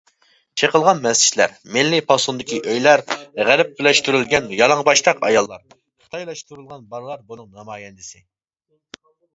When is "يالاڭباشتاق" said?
4.63-5.23